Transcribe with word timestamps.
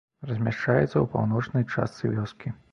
Размяшчаецца 0.29 0.87
ў 0.87 1.05
паўночнай 1.13 1.69
частцы 1.73 2.13
вёскі. 2.19 2.59